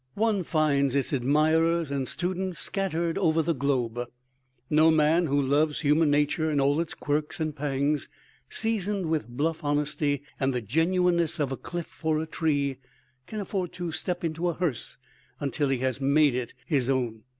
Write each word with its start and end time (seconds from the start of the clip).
One 0.15 0.41
finds 0.41 0.95
its 0.95 1.13
admirers 1.13 1.91
and 1.91 2.07
students 2.07 2.57
scattered 2.57 3.19
over 3.19 3.43
the 3.43 3.53
globe. 3.53 3.99
No 4.67 4.89
man 4.89 5.27
who 5.27 5.39
loves 5.39 5.81
human 5.81 6.09
nature 6.09 6.49
in 6.49 6.59
all 6.59 6.81
its 6.81 6.95
quirks 6.95 7.39
and 7.39 7.55
pangs, 7.55 8.09
seasoned 8.49 9.11
with 9.11 9.27
bluff 9.27 9.63
honesty 9.63 10.23
and 10.39 10.55
the 10.55 10.61
genuineness 10.61 11.39
of 11.39 11.51
a 11.51 11.55
cliff 11.55 12.03
or 12.03 12.19
a 12.19 12.25
tree, 12.25 12.77
can 13.27 13.39
afford 13.41 13.73
to 13.73 13.91
step 13.91 14.23
into 14.23 14.49
a 14.49 14.55
hearse 14.55 14.97
until 15.39 15.69
he 15.69 15.77
has 15.77 16.01
made 16.01 16.33
it 16.33 16.55
his 16.65 16.89
own. 16.89 17.21